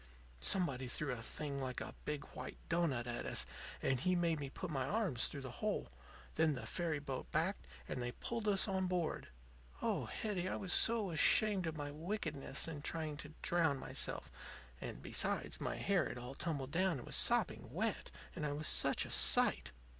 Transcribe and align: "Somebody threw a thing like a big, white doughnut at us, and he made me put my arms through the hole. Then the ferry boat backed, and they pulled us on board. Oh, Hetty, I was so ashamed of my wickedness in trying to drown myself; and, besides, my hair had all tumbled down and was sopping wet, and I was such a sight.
"Somebody 0.39 0.87
threw 0.87 1.11
a 1.11 1.21
thing 1.21 1.61
like 1.61 1.79
a 1.79 1.93
big, 2.05 2.23
white 2.33 2.57
doughnut 2.69 3.05
at 3.05 3.27
us, 3.27 3.45
and 3.83 3.99
he 3.99 4.15
made 4.15 4.39
me 4.39 4.49
put 4.49 4.71
my 4.71 4.85
arms 4.87 5.27
through 5.27 5.41
the 5.41 5.51
hole. 5.61 5.91
Then 6.37 6.55
the 6.55 6.65
ferry 6.65 6.97
boat 6.97 7.31
backed, 7.31 7.67
and 7.87 8.01
they 8.01 8.13
pulled 8.13 8.47
us 8.47 8.67
on 8.67 8.87
board. 8.87 9.27
Oh, 9.79 10.05
Hetty, 10.05 10.49
I 10.49 10.55
was 10.55 10.73
so 10.73 11.11
ashamed 11.11 11.67
of 11.67 11.77
my 11.77 11.91
wickedness 11.91 12.67
in 12.67 12.81
trying 12.81 13.15
to 13.17 13.35
drown 13.43 13.77
myself; 13.77 14.31
and, 14.81 15.03
besides, 15.03 15.61
my 15.61 15.75
hair 15.75 16.09
had 16.09 16.17
all 16.17 16.33
tumbled 16.33 16.71
down 16.71 16.93
and 16.97 17.05
was 17.05 17.15
sopping 17.15 17.71
wet, 17.71 18.09
and 18.35 18.43
I 18.43 18.53
was 18.53 18.67
such 18.67 19.05
a 19.05 19.11
sight. 19.11 19.71